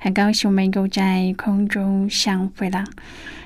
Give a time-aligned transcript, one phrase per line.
[0.00, 2.84] 很高兴我们又在空中相会了。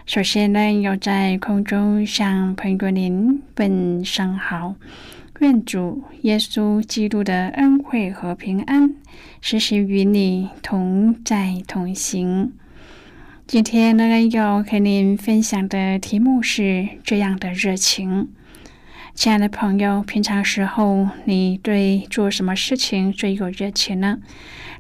[0.05, 4.75] 首先呢，要在空中向朋友您问声好，
[5.41, 8.95] 愿主耶稣基督的恩惠和平安
[9.41, 12.53] 时时与你同在同行。
[13.47, 18.29] 今天呢，要和您分享的题目是这样的热情。
[19.15, 24.19] 亲爱的朋友，平常时候你对做什么事情最有热情呢？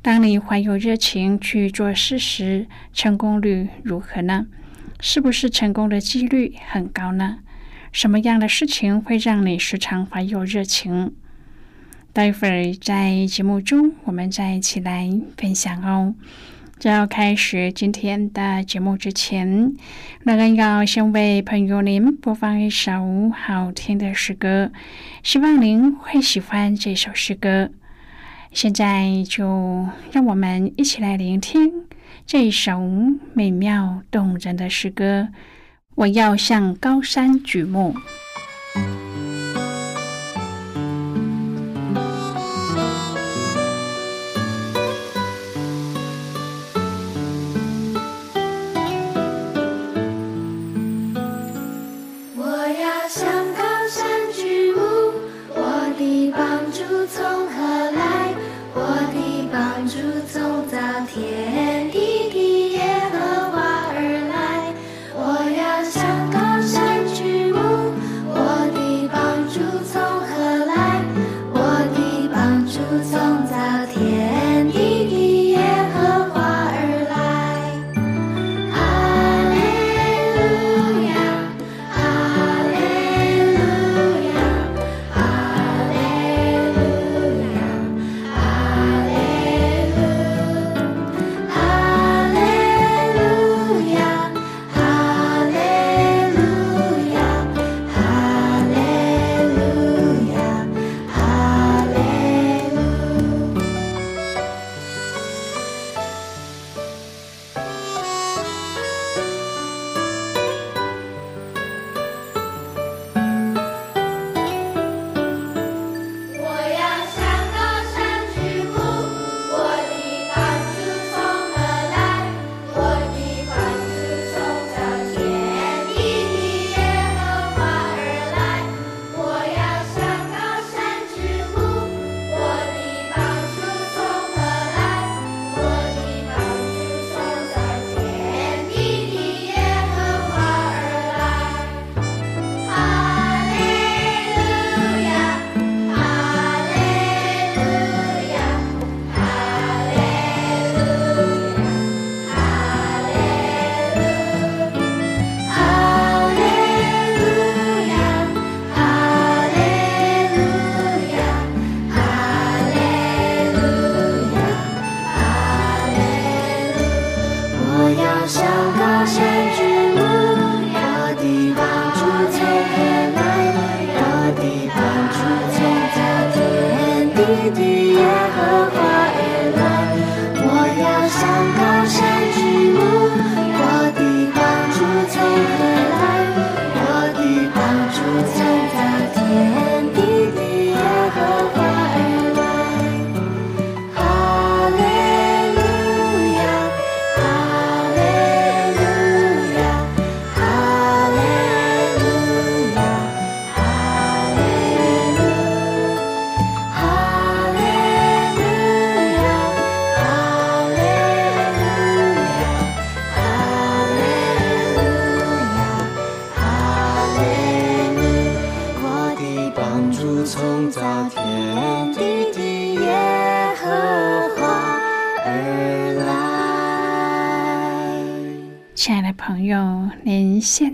[0.00, 4.46] 当你怀有热情去做事时，成功率如何呢？
[5.00, 7.40] 是不是成功的几率很高呢？
[7.92, 11.14] 什么样的事情会让你时常怀有热情？
[12.14, 16.14] 待会儿在节目中，我们再一起来分享哦。
[16.82, 19.72] 在要开始今天的节目之前，
[20.24, 24.72] 那个要先为朋友您播放一首好听的诗歌，
[25.22, 27.70] 希望您会喜欢这首诗歌。
[28.50, 31.84] 现在就让我们一起来聆听
[32.26, 32.80] 这一首
[33.32, 35.28] 美妙动人的诗歌。
[35.94, 37.94] 我要向高山举目。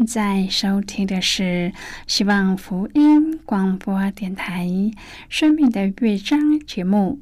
[0.09, 1.71] 在收听的是
[2.07, 4.65] 希望福音广播电台
[5.29, 7.21] 《生命的乐章》节目。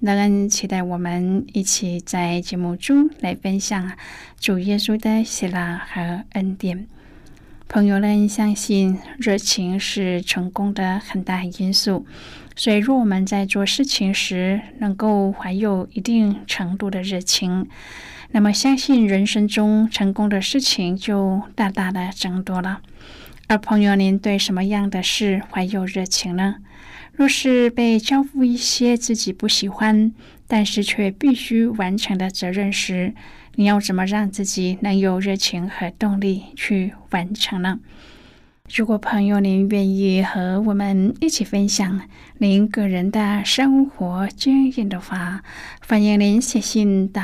[0.00, 3.90] 乐恩期待我们一起在节目中来分享
[4.38, 6.86] 主耶稣的喜乐和恩典。
[7.68, 12.04] 朋友们相信，热情是成功的很大因素。
[12.54, 17.66] 所以，若我们在做事情时能够怀有一定程度的热情，
[18.36, 22.82] 那么，相信人生中成功的事情就大大的增多了。
[23.46, 26.56] 而朋友，您对什么样的事怀有热情呢？
[27.14, 30.12] 若是被交付一些自己不喜欢，
[30.46, 33.14] 但是却必须完成的责任时，
[33.54, 37.80] 你要怎么让自己能有热情和动力去完成呢？
[38.74, 42.00] 如果朋友您愿意和我们一起分享
[42.38, 45.42] 您个人的生活经验的话，
[45.86, 47.22] 欢迎您写信到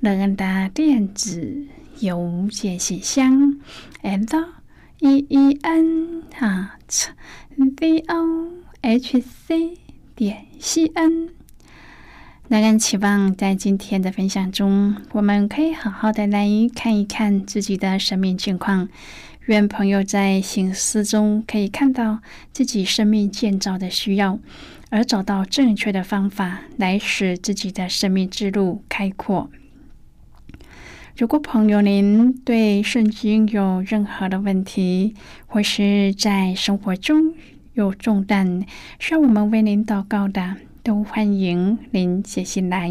[0.00, 1.66] 乐恩的电子
[2.00, 3.56] 邮件信箱
[4.02, 4.20] ，l
[4.98, 7.08] e e n at
[7.56, 8.52] v o
[8.82, 9.78] h c
[10.16, 11.28] 点 c n。
[12.48, 18.88] 乐恩期望在今天的分享中，我们可以好好的来看一看自己的生命情况。
[19.48, 22.18] 愿朋友在醒思中可以看到
[22.52, 24.38] 自己生命建造的需要，
[24.90, 29.50] 而找到正确的方法来使自己的生命之路开阔。
[31.16, 35.14] 如果朋友您对圣经有任何的问题，
[35.46, 37.32] 或是在生活中
[37.72, 38.66] 有重担
[38.98, 42.90] 需要我们为您祷告的，都欢迎您写信来。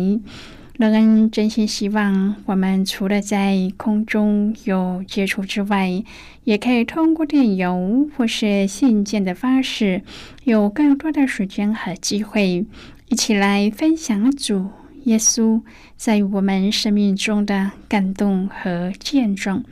[0.77, 6.03] 乐恩真心希望，我们除了在空中有接触之外，
[6.44, 10.03] 也可以通过电邮或是信件的方式，
[10.44, 12.63] 有更多的时间和机会，
[13.07, 14.69] 一起来分享主
[15.06, 15.63] 耶稣
[15.95, 19.63] 在我们生命中的感动和见证。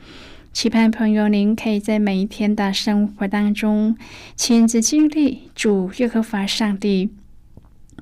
[0.52, 3.96] 期盼朋友您可以在每一天的生活当中，
[4.34, 7.10] 亲自经历主耶和华上帝。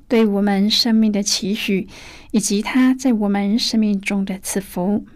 [0.08, 1.88] 对我们生命的期许，
[2.30, 5.06] 以及他在我们生命中的赐福，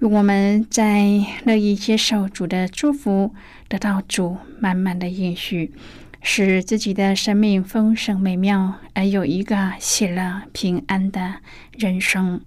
[0.00, 3.34] 我们在乐意接受主的祝福，
[3.68, 5.72] 得到主满满的应许，
[6.20, 11.36] 使自己的生命丰盛美妙，而有一个喜乐平安的
[11.78, 12.40] 人生。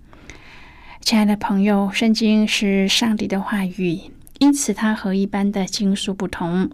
[1.01, 4.01] 亲爱的朋友，圣经是上帝的话语，
[4.39, 6.69] 因此它和一般的经书不同，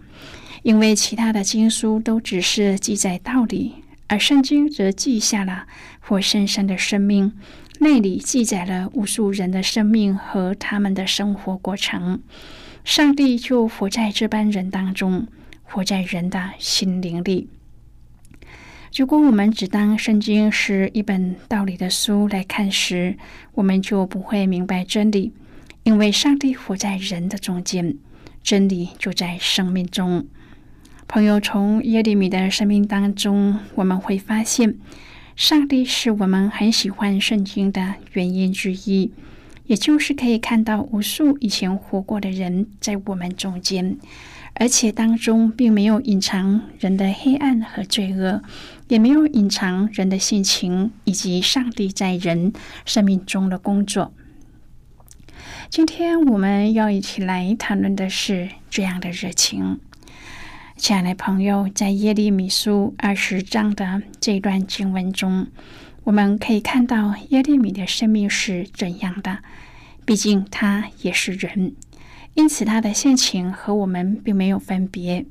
[0.64, 3.83] 因为其他的经书都只是记载道理。
[4.06, 5.66] 而圣经则记下了
[6.00, 7.32] 活生生的生命，
[7.80, 12.22] 那里记载了无数人的生命和他们的生活过程。
[12.84, 15.26] 上帝就活在这般人当中，
[15.62, 17.48] 活在人的心灵里。
[18.94, 23.16] 如果我们只当圣经是一本道理的书来看时，
[23.54, 25.32] 我们就不会明白真理，
[25.82, 27.96] 因为上帝活在人的中间，
[28.42, 30.28] 真理就在生命中。
[31.06, 34.76] 朋友，从耶利米的生命当中，我们会发现，
[35.36, 39.12] 上帝是我们很喜欢圣经的原因之一，
[39.66, 43.96] 也就是可以看到无数以前活过的人在我们中间，
[44.54, 48.42] 而且当中并没有隐藏人的黑暗和罪恶，
[48.88, 52.52] 也没有隐藏人的性情以及上帝在人
[52.84, 54.12] 生命中的工作。
[55.68, 59.78] 今天我们要一起来谈论的是这样的热情。
[60.76, 65.46] 亲爱的朋友，在耶利米书二十章的这段经文中，
[66.02, 69.38] 我们可以看到耶利米的生命是怎样的。
[70.04, 71.74] 毕竟他也是人，
[72.34, 75.24] 因此他的性情和我们并没有分别。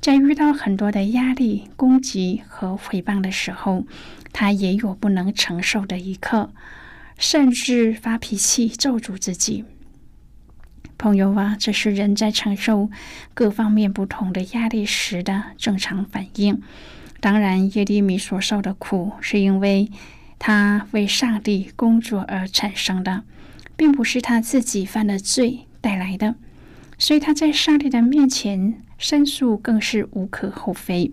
[0.00, 3.86] 在遇到很多的压力、攻击和诽谤的时候，
[4.32, 6.52] 他也有不能承受的一刻，
[7.16, 9.64] 甚至发脾气咒诅自己。
[11.00, 12.90] 朋友啊，这是人在承受
[13.32, 16.60] 各方面不同的压力时的正常反应。
[17.20, 19.90] 当然，耶利米所受的苦，是因为
[20.38, 23.22] 他为上帝工作而产生的，
[23.78, 26.34] 并不是他自己犯的罪带来的。
[26.98, 31.12] 所以他在上帝的面前申诉，更是无可厚非。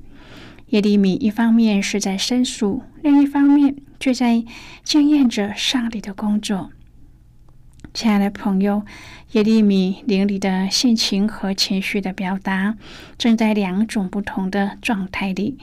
[0.71, 4.43] 耶利米一方面是在申诉，另一方面却在
[4.83, 6.71] 经验着上帝的工作。
[7.97, 8.85] 亲爱的朋友，
[9.31, 12.75] 耶利米灵里的性情和情绪的表达，
[13.17, 15.57] 正在两种不同的状态里。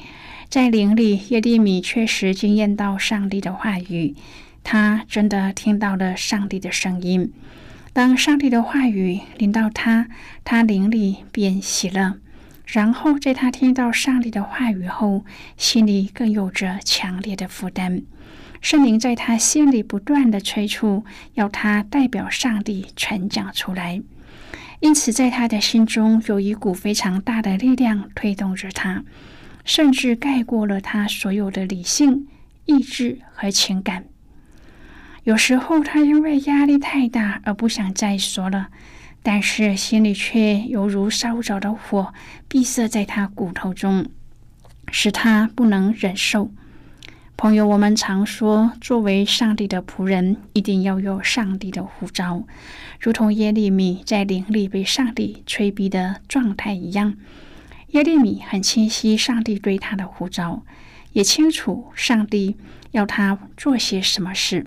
[0.48, 4.16] 在灵里，耶利米确实惊艳到上帝的话语，
[4.64, 7.32] 他真的听到了上帝的声音。
[7.92, 10.08] 当上帝的话语临到他，
[10.42, 12.16] 他灵里便喜了。
[12.66, 15.24] 然后，在他听到上帝的话语后，
[15.56, 18.02] 心里更有着强烈的负担。
[18.64, 21.04] 圣灵在他心里不断的催促，
[21.34, 24.00] 要他代表上帝传讲出来。
[24.80, 29.04] 因此，在他的心中有一股非常大的力量推动着他，
[29.66, 32.26] 甚至盖过了他所有的理性、
[32.64, 34.06] 意志和情感。
[35.24, 38.68] 有时候，他因为压力太大而不想再说了，
[39.22, 42.14] 但是心里却犹如烧着的火，
[42.48, 44.06] 闭塞在他骨头中，
[44.90, 46.50] 使他不能忍受。
[47.36, 52.44] 朋友，我们常说，作为上帝的仆人，一定要有上帝的呼召，
[53.00, 57.16] 如同耶利米在灵里被上帝催逼的状态一样。
[57.88, 60.62] 耶利米很清晰上帝对他的呼召，
[61.12, 62.56] 也清楚上帝
[62.92, 64.64] 要他做些什么事。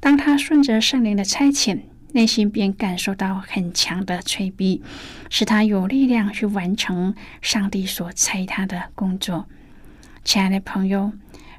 [0.00, 1.78] 当他顺着圣灵的差遣，
[2.12, 4.82] 内心便感受到很强的催逼，
[5.30, 9.46] 使他有力量去完成上帝所差他的工作。
[10.24, 11.12] 亲爱的朋友。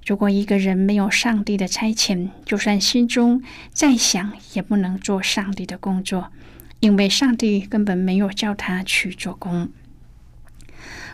[0.05, 3.41] 如果一个人没有上帝的差遣，就算心中
[3.71, 6.31] 再想，也不能做上帝的工作，
[6.79, 9.69] 因为上帝根本没有叫他去做工。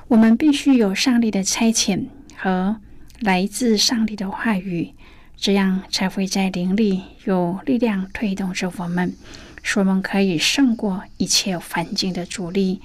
[0.08, 2.06] 我们必须有上帝的差遣
[2.38, 2.78] 和
[3.20, 4.94] 来自上帝的话语，
[5.36, 9.14] 这样才会在灵里有力量推动着我们，
[9.62, 12.82] 使我们可以胜过一切环境的阻力、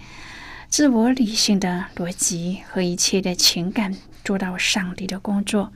[0.69, 3.95] 自我理性的逻辑和一切的情感，
[4.25, 5.73] 做到上帝的工作。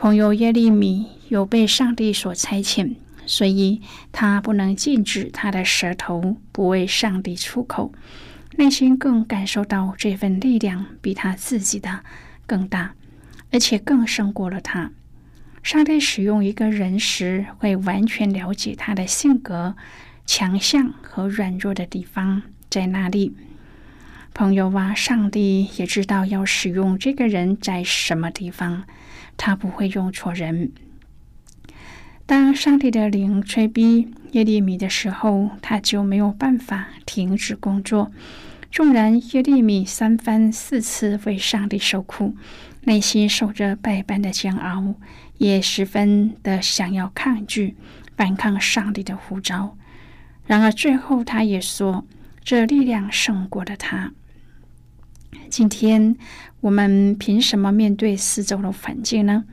[0.00, 2.94] 朋友耶利米有被上帝所差遣，
[3.26, 7.92] 所以他不能禁止他的舌头不为上帝出口，
[8.56, 12.04] 内心更感受到这份力量比他自己的
[12.46, 12.94] 更大，
[13.50, 14.92] 而且更胜过了他。
[15.64, 19.74] 上帝使用一个人时，会完全了解他的性格、
[20.24, 23.34] 强项和软弱的地方在哪里。
[24.32, 28.84] 朋友啊，上帝也知道要使用这个人在什么地方。
[29.38, 30.70] 他不会用错人。
[32.26, 38.12] 当上帝的灵催逼耶利米的时候，他就没有办法停止工作。
[38.70, 42.36] 纵然耶利米三番四次为上帝受苦，
[42.82, 44.94] 内心受着百般的煎熬，
[45.38, 47.76] 也十分的想要抗拒、
[48.14, 49.78] 反抗上帝的呼召。
[50.44, 52.04] 然而最后，他也说
[52.44, 54.12] ：“这力量胜过了他。”
[55.48, 56.16] 今天。
[56.60, 59.44] 我们凭什么面对四周的环境呢？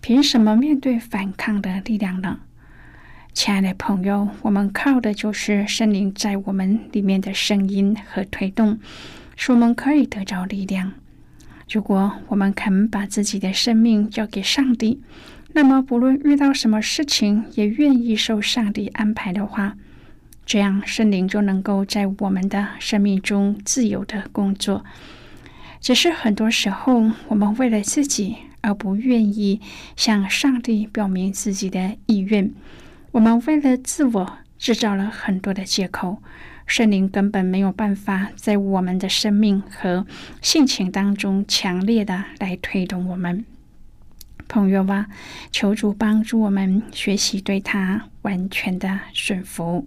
[0.00, 2.40] 凭什么面对反抗的力量呢？
[3.32, 8.80] 亲爱的朋友，我们靠的就是圣灵在我们里面的声音和推动，
[9.36, 10.94] 使我们可以得着力量。
[11.70, 15.00] 如果我们肯把自己的生命交给上帝，
[15.52, 19.76] 那么不论遇到什么事情，也愿意受上帝安排的话，
[20.44, 24.84] 这样圣灵就能够在我们的生命中自由的工作。
[25.80, 29.60] 只是很多时候，我们为了自己而不愿意
[29.96, 32.52] 向上帝表明自己的意愿。
[33.12, 36.22] 我们为了自我制造了很多的借口，
[36.66, 40.06] 圣灵根本没有办法在我们的生命和
[40.42, 43.44] 性情当中强烈的来推动我们。
[44.48, 45.06] 朋友啊，
[45.52, 49.86] 求主帮助我们学习对他完全的顺服，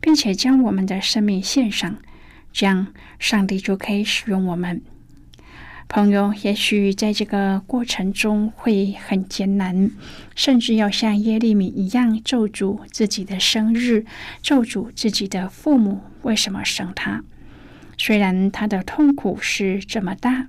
[0.00, 1.96] 并且将我们的生命献上，
[2.52, 2.88] 这样
[3.18, 4.82] 上帝就可以使用我们。
[5.94, 9.92] 朋友，也许在这个过程中会很艰难，
[10.34, 14.04] 甚至要像耶利米一样咒诅自己的生日，
[14.42, 17.22] 咒诅自己的父母为什么生他。
[17.96, 20.48] 虽然他的痛苦是这么大，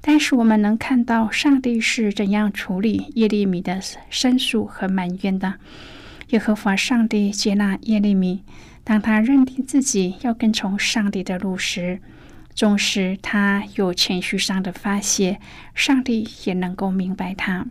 [0.00, 5.54] 但是我们能看到上帝是怎样处理耶利米的申诉和埋怨的。
[6.30, 8.42] 耶和华上帝接纳耶利米，
[8.82, 12.00] 当他认定自己要跟从上帝的路时。
[12.54, 15.40] 纵使他有情绪上的发泄，
[15.74, 17.66] 上帝也能够明白他。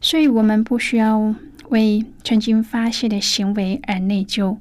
[0.00, 1.34] 所以，我们不需要
[1.70, 4.58] 为曾经发泄的行为而内疚，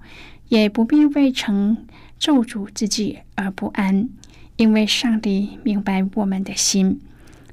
[0.48, 1.86] 也不必为曾
[2.18, 4.10] 咒诅自己而不安，
[4.56, 7.02] 因为上帝明白我们的心，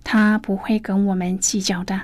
[0.04, 2.02] 他不会跟我们计较的，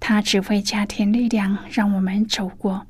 [0.00, 2.86] 他只会加添力量，让我们走过。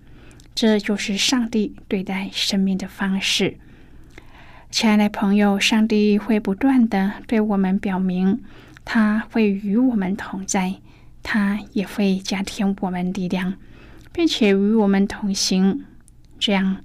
[0.54, 3.58] 这就是上帝对待生命的方式。
[4.70, 8.42] 亲爱的朋友，上帝会不断的对我们表明，
[8.84, 10.74] 他会与我们同在，
[11.22, 13.54] 他也会加添我们力量，
[14.12, 15.84] 并且与我们同行。
[16.38, 16.76] 这样，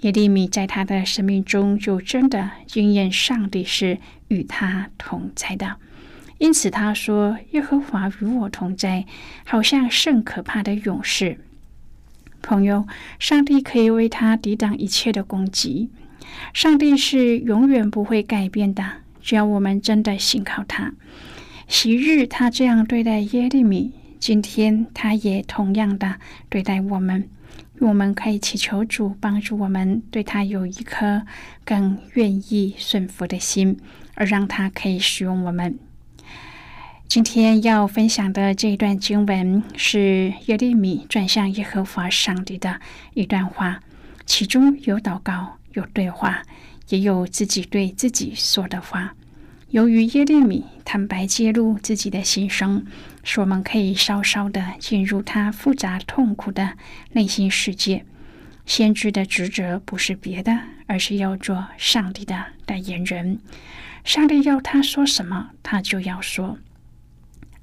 [0.00, 5.76] 耶利米在他的生命中就真的经验上帝是与他同在的。
[6.38, 9.04] 因此，他说：“耶和华与我同在，
[9.44, 11.38] 好像甚可怕的勇士。”
[12.42, 12.86] 朋友，
[13.18, 15.90] 上帝可以为他抵挡一切的攻击。
[16.52, 18.84] 上帝是永远不会改变的，
[19.20, 20.92] 只要我们真的信靠他。
[21.68, 26.16] 昔日他这样对待耶利米，今天他也同样的
[26.48, 27.28] 对待我们。
[27.78, 31.26] 我们可以祈求主帮助我们，对他有一颗
[31.64, 33.76] 更愿意顺服的心，
[34.14, 35.78] 而让他可以使用我们。
[37.06, 42.80] 今天要分享的这一段经文是耶利米转向耶和华上帝的
[43.12, 43.80] 一段话，
[44.24, 46.42] 其中有祷告，有对话，
[46.88, 49.14] 也有自己对自己说的话。
[49.70, 52.86] 由于耶利米坦白揭露自己的心声，
[53.22, 56.72] 使我们可以稍稍的进入他复杂痛苦的
[57.12, 58.04] 内心世界。
[58.64, 63.38] 先知的职责不是别的，而是要做上帝的代言人。
[64.02, 66.58] 上帝要他说什么，他就要说。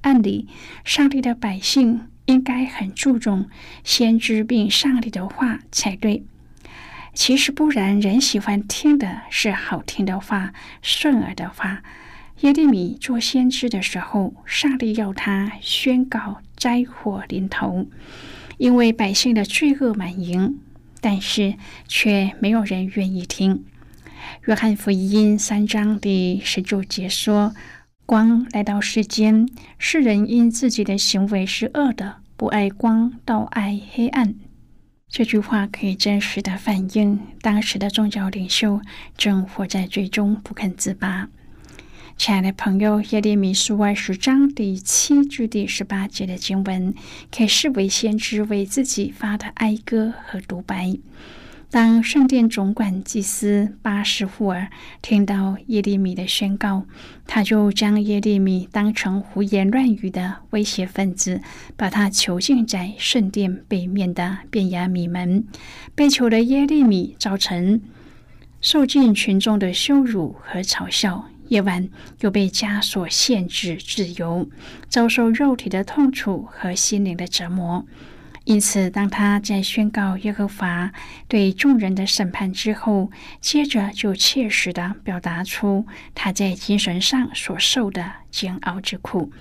[0.02, 0.48] 按理，
[0.86, 3.50] 上帝的百姓应该很注重
[3.84, 6.24] 先知并上帝的话才对。
[7.14, 11.84] 其实不然，人喜欢听的是好听的话、顺耳的话。
[12.42, 17.88] 耶利米做先知的时候，上帝要他宣告灾祸临头，
[18.58, 20.60] 因为百姓的罪恶满盈，
[21.00, 21.54] 但是
[21.88, 23.64] 却没有人愿意听。
[24.46, 27.54] 约翰福音三章第十九节说。
[28.06, 29.48] 光来到世间，
[29.80, 34.36] 世人因自己的行为是恶的，不爱光，倒爱黑暗。
[35.14, 38.82] 这句话可以真实的反映当时的宗教领袖
[39.16, 41.30] 正活在最终不肯自拔。
[42.18, 46.96] 亲爱的朋友，耶利米书二十章第七至第十八节的经文，
[47.32, 50.98] 可以视为先知为自己发的哀歌和独白。
[51.74, 54.70] 当圣殿总管祭司巴什户尔
[55.02, 56.86] 听到耶利米的宣告，
[57.26, 61.42] 他就将耶利米当成胡言乱语的威胁分子，
[61.76, 65.48] 把他囚禁在圣殿北面的便雅米门。
[65.96, 67.82] 被囚的耶利米造成
[68.62, 74.48] 受尽群众的羞辱和嘲笑，夜晚又被枷锁限制自由，
[74.88, 77.84] 遭受肉体的痛楚和心灵的折磨。
[78.46, 80.92] 因此，当他在宣告耶和华
[81.30, 89.32] 对众人的审判之后，接着就切实的表达出他在精神上所受的煎熬之苦。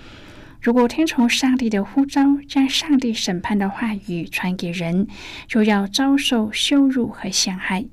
[0.61, 5.05] 如果听从上帝的呼召，将上帝审判的话语传给人，
[5.47, 7.89] 就要遭受羞辱和陷害；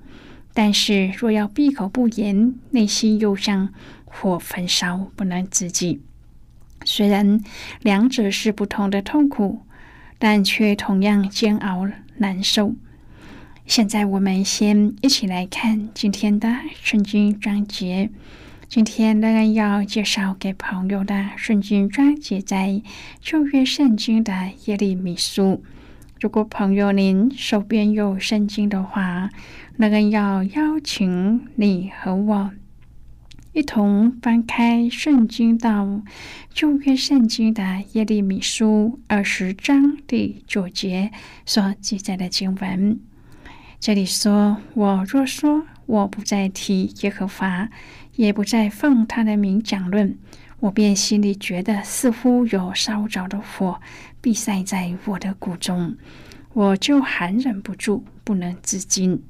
[0.54, 3.70] 但是，若要闭口不言，内心又像
[4.04, 6.00] 火焚烧，不能自己。
[6.84, 7.40] 虽然
[7.80, 9.66] 两者是不同的痛苦。
[10.20, 12.74] 但却同样煎熬难受。
[13.66, 18.10] 现在我们先一起来看今天的圣经章节。
[18.68, 22.82] 今天仍然要介绍给朋友的圣经章节，在
[23.20, 24.32] 旧约圣经的
[24.66, 25.64] 耶利米书。
[26.20, 29.30] 如果朋友您手边有圣经的话，
[29.76, 32.50] 仍然要邀请你和我。
[33.52, 36.02] 一同翻开圣经到
[36.54, 41.10] 旧约圣经的耶利米书二十章第九节
[41.44, 43.00] 所记载的经文。
[43.80, 47.68] 这里说：“我若说我不再提耶和华，
[48.14, 50.16] 也不再奉他的名讲论，
[50.60, 53.80] 我便心里觉得似乎有烧着的火
[54.20, 55.96] 必塞在我的骨中，
[56.52, 59.24] 我就含忍不住，不能自禁。”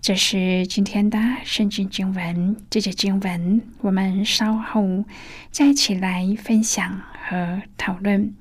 [0.00, 5.04] 这是今天的圣经经文，这节经文我们稍后
[5.50, 8.32] 再一起来分享和讨论。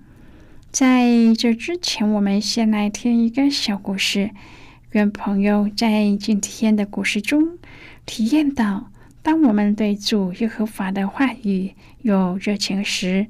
[0.72, 4.30] 在这之前，我们先来听一个小故事，
[4.92, 7.58] 愿朋友在今天的故事中
[8.06, 8.92] 体验到，
[9.22, 13.28] 当我们对主耶和华的话语有热情时，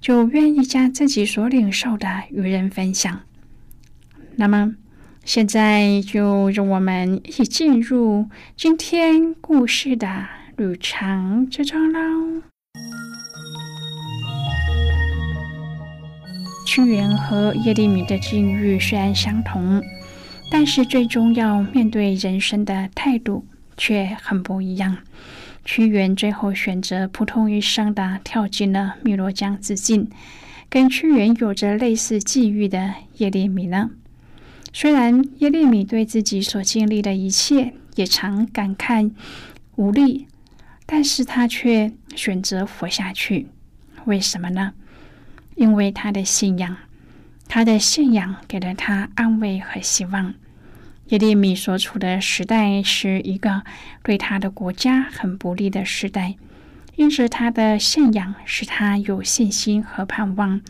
[0.00, 3.20] 就愿意将自己所领受的与人分享。
[4.36, 4.74] 那么。
[5.28, 12.40] 现在就让我们一起进入今天故事的旅程之中喽。
[16.66, 19.82] 屈原和叶利米的境遇虽然相同，
[20.50, 23.44] 但是最终要面对人生的态度
[23.76, 24.96] 却很不一样。
[25.62, 30.08] 屈原最后选择扑通一声的跳进了汨罗江自尽，
[30.70, 33.90] 跟屈原有着类似际遇的叶利米呢？
[34.80, 39.10] 虽然耶利米对自己所经历的一切也常感慨
[39.74, 40.28] 无力，
[40.86, 43.48] 但是他却选择活下去。
[44.04, 44.74] 为什么呢？
[45.56, 46.76] 因为他的信仰，
[47.48, 50.34] 他的信仰给了他安慰和希望。
[51.08, 53.64] 耶利米所处的时代是一个
[54.04, 56.36] 对他的国家很不利的时代，
[56.94, 60.60] 因此他的信仰使他有信心和盼望。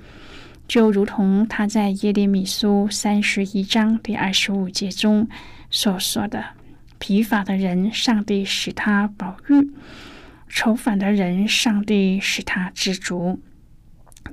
[0.69, 5.27] 就如同他在耶利米书三十一章第二十五节中
[5.71, 6.45] 所说的
[7.01, 9.63] ：“疲乏的人，上帝使他饱育；
[10.47, 13.41] 愁烦的人，上帝使他知足。”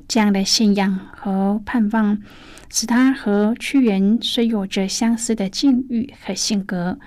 [0.10, 2.22] 这样的信仰和盼望，
[2.70, 7.00] 使他和屈原虽有着相似的境遇和性格，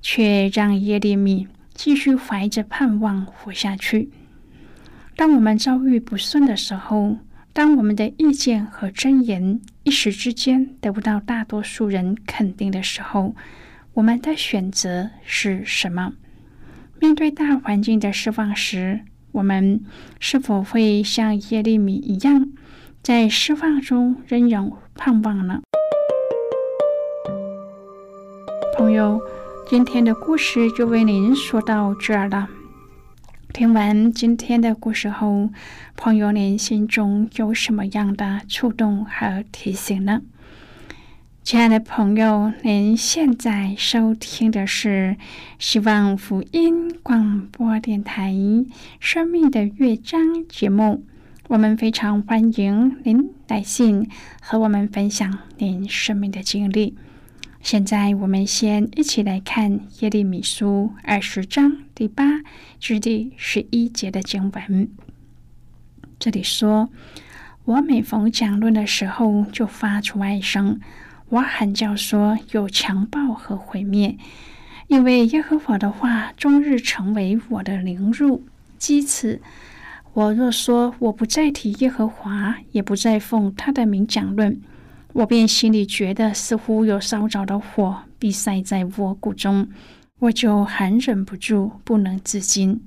[0.00, 4.10] 却让耶利米继续怀着盼望活下去。
[5.16, 7.16] 当我们遭遇不顺的时候，
[7.56, 13.34] 当我们的意见和箴言一时之间得不到大多数人肯定的时候，
[13.94, 16.12] 我们的选择是什么？
[17.00, 19.00] 面对大环境的失望时，
[19.32, 19.80] 我们
[20.20, 22.52] 是否会像耶利米一样，
[23.02, 25.62] 在失望中仍有盼望呢？
[28.76, 29.18] 朋友，
[29.66, 32.50] 今天的故事就为您说到这儿了。
[33.56, 35.48] 听完今天的故事后，
[35.96, 40.20] 朋友您心中有什么样的触动和提醒呢？
[41.42, 45.16] 亲爱的朋友，您现在收听的是
[45.58, 48.30] 希望福音广播电台
[49.00, 51.02] 《生命的乐章》节目。
[51.48, 54.06] 我们非常欢迎您来信
[54.42, 56.94] 和我们分享您生命的经历。
[57.66, 62.42] 现在，我们先一起来看耶利米书二十章第八
[62.78, 64.88] 至第十一节的经文。
[66.20, 66.90] 这里说
[67.66, 70.78] ：“我每逢讲论的时候，就发出哀声。”
[71.30, 74.16] 我喊叫说：“有强暴和毁灭，
[74.86, 78.44] 因为耶和华的话终日成为我的凌辱
[78.78, 79.40] 讥刺。
[80.12, 84.60] 我若说我不再提耶和华，也不再奉他的名讲论，
[85.16, 89.66] 我便心里觉得似乎有烧着的火必塞在我骨中，
[90.18, 92.82] 我就还忍不住，不能自禁。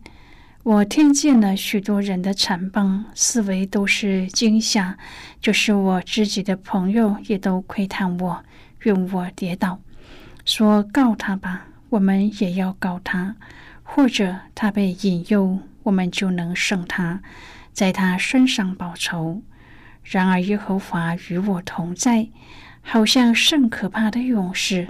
[0.61, 4.95] 我听见了许多人的残棒，思维都是惊吓。
[5.41, 8.43] 就是我自己的朋友也都窥探我，
[8.83, 9.79] 愿我跌倒，
[10.45, 13.33] 说告他吧，我们也要告他；
[13.81, 17.23] 或者他被引诱，我们就能胜他，
[17.73, 19.41] 在他身上报仇。
[20.09, 22.27] 然而耶和华与我同在，
[22.81, 24.87] 好像甚可怕的勇士，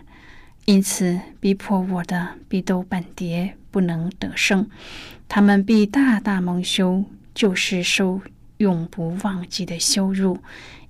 [0.64, 4.70] 因此逼迫我的必都半跌，不能得胜。
[5.28, 7.04] 他们必大大蒙羞，
[7.34, 8.22] 就是受
[8.58, 10.40] 永不忘记的羞辱，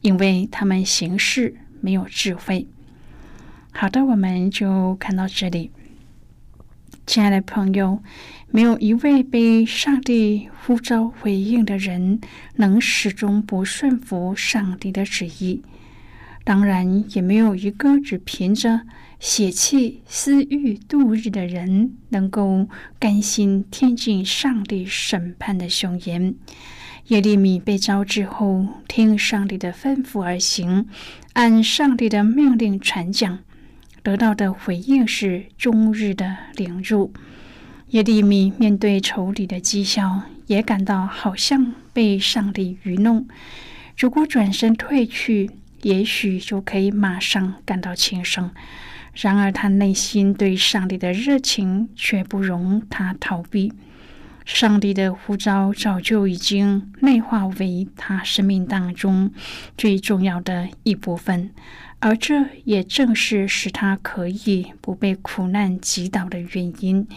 [0.02, 2.68] 因为他们行事没有智慧。
[3.72, 5.72] 好的，我们就看到这里。
[7.06, 8.02] 亲爱的朋友，
[8.52, 12.20] 没有一位被上帝呼召回应的人，
[12.56, 15.64] 能始终不顺服上帝的旨意。
[16.44, 18.82] 当然，也没有一个只凭着。
[19.20, 26.34] 血气私欲度日的人，能够甘心听进上帝审判的凶言。
[27.08, 30.88] 耶利米被召之后，听上帝的吩咐而行，
[31.34, 33.40] 按上帝的命令传讲，
[34.10, 37.14] 得到的回应是终日的凌辱。
[37.90, 43.28] 耶利米面对仇敌的讥笑，也感到好像被上帝愚弄。
[43.96, 45.52] 如果转身退去，
[45.84, 48.50] 也许就可以马上感到轻松。
[49.14, 53.72] 然而，他内心对上帝的热情却不容他逃避。
[54.52, 59.32] 上帝的呼召早就已经内化为他生命当中
[59.78, 61.52] 最重要的一部分，
[62.00, 67.08] 而这也正是使他可以不被苦难击倒的原因。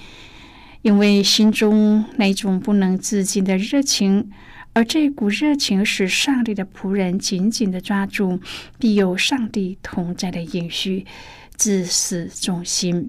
[0.82, 4.30] 因为心中那种不能自禁的热情，
[4.74, 8.40] 而这股热情使上帝的仆人紧紧的抓住
[8.78, 11.06] 必有上帝同在的应许。
[11.56, 13.08] 自始忠心，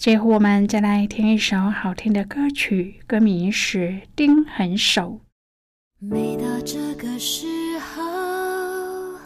[0.00, 5.20] 最后，我们再来听一首好听的歌曲，歌名是《钉痕手》。
[6.08, 7.46] 每到这个时
[7.80, 9.18] 候，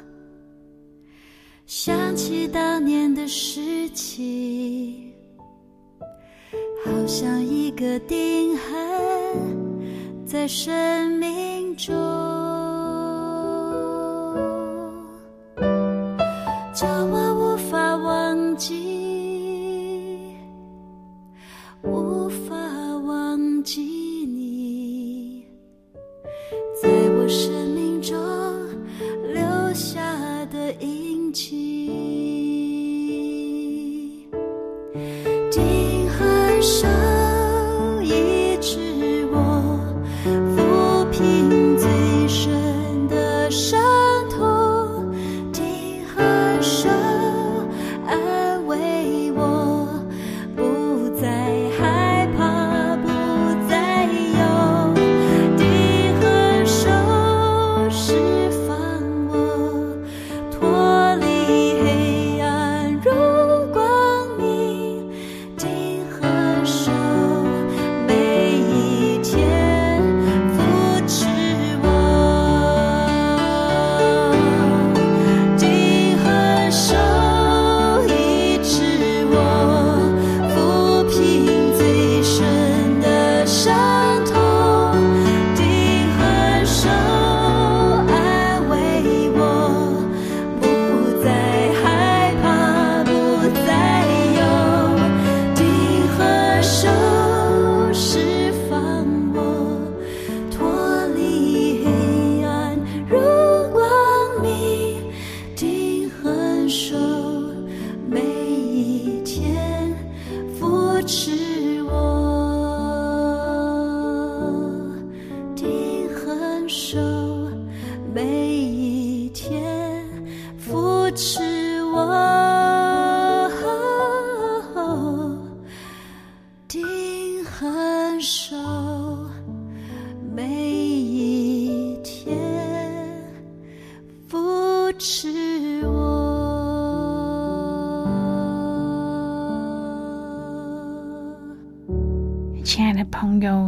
[1.65, 5.13] 想起当年的事情，
[6.85, 11.95] 好像一个钉痕在生命中，
[27.25, 27.64] 不是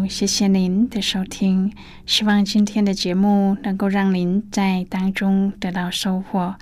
[0.09, 1.73] 谢谢您的收听，
[2.07, 6.57] 希望今天的节目能够让您在当中得到收获。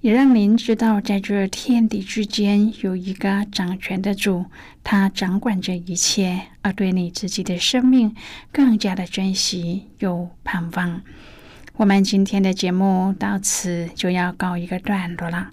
[0.00, 4.44] 也让您知道，在这天地之间有一个掌权的主，
[4.82, 8.14] 他掌管着一切，而对你自己的生命
[8.52, 11.00] 更加的珍惜又盼望。
[11.76, 15.50] 我们今天的节目到此就要告一个段落了，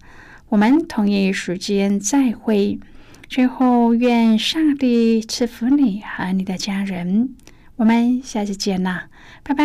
[0.50, 2.80] 我们同一时间再会。
[3.32, 7.34] 最后，愿上帝赐福你和你的家人。
[7.78, 9.08] 我们下期见啦，
[9.42, 9.64] 拜拜。